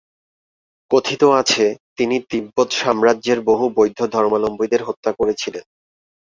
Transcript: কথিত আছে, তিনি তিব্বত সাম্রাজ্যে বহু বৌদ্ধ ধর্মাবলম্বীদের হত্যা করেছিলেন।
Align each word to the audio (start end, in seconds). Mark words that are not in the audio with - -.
কথিত 0.91 1.21
আছে, 1.41 1.65
তিনি 1.97 2.15
তিব্বত 2.29 2.69
সাম্রাজ্যে 2.71 3.33
বহু 3.41 3.65
বৌদ্ধ 3.69 3.99
ধর্মাবলম্বীদের 4.05 4.81
হত্যা 4.83 5.11
করেছিলেন। 5.11 5.65